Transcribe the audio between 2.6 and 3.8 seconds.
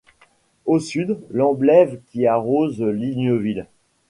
Ligneuville.